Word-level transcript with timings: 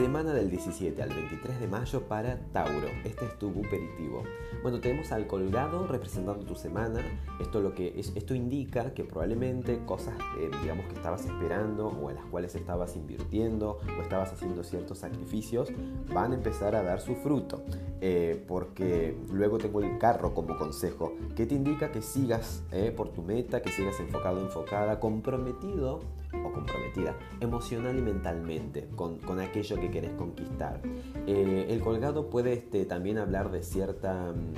Semana 0.00 0.32
del 0.32 0.48
17 0.48 1.02
al 1.02 1.10
23 1.10 1.60
de 1.60 1.68
mayo 1.68 2.00
para 2.08 2.38
Tauro. 2.54 2.88
Este 3.04 3.26
es 3.26 3.38
tu 3.38 3.50
buperitivo. 3.50 4.22
Bueno, 4.62 4.80
tenemos 4.80 5.12
al 5.12 5.26
colgado 5.26 5.86
representando 5.86 6.42
tu 6.46 6.54
semana. 6.54 7.04
Esto, 7.38 7.60
lo 7.60 7.74
que 7.74 8.00
esto 8.00 8.34
indica 8.34 8.94
que 8.94 9.04
probablemente 9.04 9.84
cosas, 9.84 10.14
eh, 10.38 10.50
digamos, 10.62 10.86
que 10.86 10.94
estabas 10.94 11.26
esperando 11.26 11.88
o 11.88 12.08
en 12.08 12.16
las 12.16 12.24
cuales 12.24 12.54
estabas 12.54 12.96
invirtiendo 12.96 13.78
o 13.98 14.00
estabas 14.00 14.32
haciendo 14.32 14.64
ciertos 14.64 15.00
sacrificios, 15.00 15.68
van 16.14 16.32
a 16.32 16.36
empezar 16.36 16.74
a 16.76 16.82
dar 16.82 17.02
su 17.02 17.14
fruto. 17.16 17.62
Eh, 18.00 18.42
porque 18.48 19.14
luego 19.30 19.58
tengo 19.58 19.82
el 19.82 19.98
carro 19.98 20.32
como 20.32 20.56
consejo, 20.56 21.12
que 21.36 21.44
te 21.44 21.54
indica 21.54 21.92
que 21.92 22.00
sigas 22.00 22.62
eh, 22.72 22.90
por 22.90 23.10
tu 23.10 23.20
meta, 23.20 23.60
que 23.60 23.70
sigas 23.70 24.00
enfocado, 24.00 24.40
enfocada, 24.40 24.98
comprometido 24.98 26.00
comprometida 26.52 27.16
emocional 27.40 27.98
y 27.98 28.02
mentalmente 28.02 28.88
con, 28.96 29.18
con 29.18 29.40
aquello 29.40 29.76
que 29.76 29.90
querés 29.90 30.12
conquistar. 30.12 30.80
Eh, 31.26 31.66
el 31.68 31.80
colgado 31.80 32.30
puede 32.30 32.52
este, 32.52 32.84
también 32.84 33.18
hablar 33.18 33.50
de 33.50 33.62
cierta... 33.62 34.32
Mm, 34.32 34.54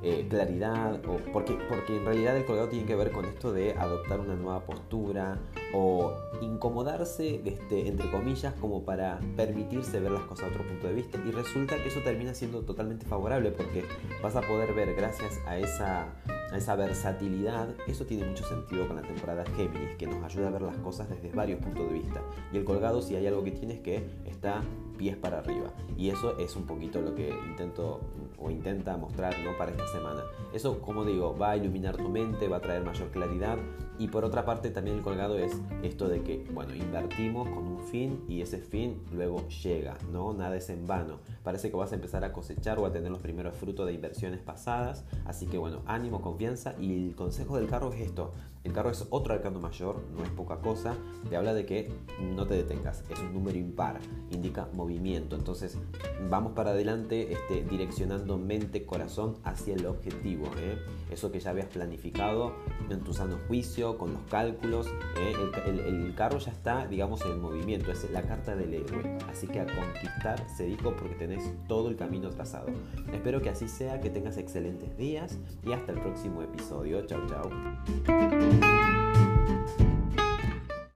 eh, 0.00 0.28
claridad, 0.30 1.04
o 1.06 1.16
porque, 1.32 1.58
porque 1.68 1.96
en 1.96 2.04
realidad 2.04 2.36
el 2.36 2.44
colgado 2.44 2.68
tiene 2.68 2.86
que 2.86 2.94
ver 2.94 3.10
con 3.10 3.24
esto 3.24 3.52
de 3.52 3.72
adoptar 3.72 4.20
una 4.20 4.36
nueva 4.36 4.64
postura 4.64 5.38
o 5.72 6.14
incomodarse, 6.40 7.40
este, 7.44 7.88
entre 7.88 8.10
comillas, 8.10 8.54
como 8.54 8.84
para 8.84 9.20
permitirse 9.36 10.00
ver 10.00 10.12
las 10.12 10.22
cosas 10.22 10.46
a 10.46 10.48
otro 10.48 10.66
punto 10.66 10.86
de 10.86 10.94
vista. 10.94 11.18
Y 11.26 11.30
resulta 11.30 11.76
que 11.76 11.88
eso 11.88 12.00
termina 12.00 12.34
siendo 12.34 12.62
totalmente 12.62 13.06
favorable 13.06 13.50
porque 13.50 13.84
vas 14.22 14.36
a 14.36 14.40
poder 14.42 14.74
ver 14.74 14.94
gracias 14.94 15.38
a 15.46 15.58
esa 15.58 16.08
a 16.50 16.56
esa 16.56 16.76
versatilidad, 16.76 17.68
eso 17.86 18.06
tiene 18.06 18.24
mucho 18.24 18.44
sentido 18.44 18.86
con 18.86 18.96
la 18.96 19.02
temporada 19.02 19.44
Géminis, 19.56 19.96
que 19.96 20.06
nos 20.06 20.22
ayuda 20.24 20.48
a 20.48 20.50
ver 20.50 20.62
las 20.62 20.76
cosas 20.78 21.08
desde 21.08 21.30
varios 21.30 21.60
puntos 21.60 21.86
de 21.86 21.92
vista. 21.92 22.22
Y 22.52 22.56
el 22.56 22.64
colgado, 22.64 23.02
si 23.02 23.16
hay 23.16 23.26
algo 23.26 23.44
que 23.44 23.50
tiene, 23.50 23.74
es 23.74 23.80
que 23.80 24.08
está 24.24 24.62
pies 24.96 25.16
para 25.16 25.38
arriba. 25.38 25.72
Y 25.96 26.10
eso 26.10 26.38
es 26.38 26.56
un 26.56 26.66
poquito 26.66 27.00
lo 27.00 27.14
que 27.14 27.28
intento 27.28 28.00
o 28.38 28.50
intenta 28.50 28.96
mostrar 28.96 29.34
¿no? 29.44 29.56
para 29.58 29.72
esta 29.72 29.86
semana. 29.88 30.22
Eso, 30.52 30.80
como 30.80 31.04
digo, 31.04 31.36
va 31.36 31.50
a 31.50 31.56
iluminar 31.56 31.96
tu 31.96 32.08
mente, 32.08 32.48
va 32.48 32.58
a 32.58 32.60
traer 32.60 32.82
mayor 32.82 33.10
claridad. 33.10 33.58
Y 33.98 34.08
por 34.08 34.24
otra 34.24 34.44
parte, 34.44 34.70
también 34.70 34.96
el 34.96 35.02
colgado 35.02 35.38
es 35.38 35.57
esto 35.82 36.08
de 36.08 36.22
que, 36.22 36.46
bueno, 36.52 36.74
invertimos 36.74 37.48
con 37.48 37.66
un 37.66 37.80
fin 37.80 38.24
y 38.28 38.40
ese 38.40 38.58
fin 38.58 39.02
luego 39.12 39.46
llega, 39.48 39.96
¿no? 40.12 40.32
Nada 40.32 40.56
es 40.56 40.70
en 40.70 40.86
vano. 40.86 41.18
Parece 41.42 41.70
que 41.70 41.76
vas 41.76 41.92
a 41.92 41.96
empezar 41.96 42.24
a 42.24 42.32
cosechar 42.32 42.78
o 42.78 42.86
a 42.86 42.92
tener 42.92 43.10
los 43.10 43.20
primeros 43.20 43.54
frutos 43.54 43.86
de 43.86 43.92
inversiones 43.92 44.40
pasadas. 44.40 45.04
Así 45.24 45.46
que, 45.46 45.58
bueno, 45.58 45.82
ánimo, 45.86 46.20
con 46.20 46.38
y 46.80 47.08
el 47.08 47.14
consejo 47.16 47.56
del 47.56 47.66
carro 47.66 47.92
es 47.92 48.00
esto. 48.00 48.32
El 48.64 48.72
carro 48.72 48.90
es 48.90 49.06
otro 49.10 49.34
arcano 49.34 49.60
mayor, 49.60 50.02
no 50.16 50.22
es 50.22 50.30
poca 50.30 50.58
cosa. 50.58 50.94
Te 51.30 51.36
habla 51.36 51.54
de 51.54 51.64
que 51.64 51.90
no 52.20 52.46
te 52.46 52.54
detengas, 52.54 53.02
es 53.08 53.18
un 53.18 53.32
número 53.32 53.56
impar, 53.56 53.98
indica 54.30 54.68
movimiento. 54.74 55.36
Entonces 55.36 55.78
vamos 56.28 56.52
para 56.52 56.70
adelante 56.70 57.32
este, 57.32 57.64
direccionando 57.64 58.36
mente, 58.36 58.84
corazón 58.84 59.36
hacia 59.44 59.74
el 59.74 59.86
objetivo. 59.86 60.46
¿eh? 60.58 60.78
Eso 61.10 61.32
que 61.32 61.40
ya 61.40 61.50
habías 61.50 61.68
planificado 61.68 62.52
en 62.90 63.00
tu 63.00 63.14
sano 63.14 63.38
juicio, 63.46 63.96
con 63.96 64.12
los 64.12 64.22
cálculos. 64.28 64.86
¿eh? 65.16 65.32
El, 65.66 66.14
carro 66.14 66.38
ya 66.38 66.50
está, 66.50 66.86
digamos, 66.86 67.24
en 67.24 67.40
movimiento, 67.40 67.92
es 67.92 68.10
la 68.10 68.22
carta 68.22 68.56
del 68.56 68.74
héroe. 68.74 69.18
Así 69.30 69.46
que 69.46 69.60
a 69.60 69.66
conquistar 69.66 70.44
se 70.56 70.64
dijo 70.64 70.94
porque 70.96 71.14
tenés 71.14 71.52
todo 71.68 71.88
el 71.88 71.96
camino 71.96 72.30
trazado. 72.30 72.68
Espero 73.12 73.40
que 73.40 73.50
así 73.50 73.68
sea, 73.68 74.00
que 74.00 74.10
tengas 74.10 74.36
excelentes 74.36 74.96
días 74.96 75.38
y 75.64 75.72
hasta 75.72 75.92
el 75.92 76.00
próximo 76.00 76.42
episodio. 76.42 77.06
Chau, 77.06 77.20
chau. 77.28 77.48